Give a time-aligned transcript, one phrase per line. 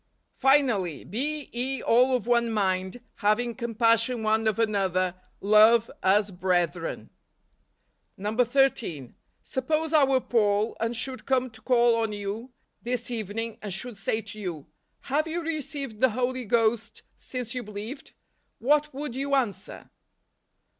[0.33, 6.31] "Finally, be ye all of one mind, having com¬ passion one of another, love as
[6.31, 7.11] brethren."
[8.19, 9.13] 13.
[9.43, 12.51] Suppose I were Paul, and should come to call on you
[12.81, 14.65] this evening, and should say to you,"
[15.01, 18.13] Have you received the Holy Ghost since you believed?"
[18.57, 19.87] what would you answer